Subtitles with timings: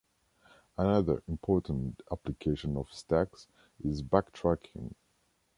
[0.79, 3.45] Another important application of stacks
[3.83, 4.95] is backtracking.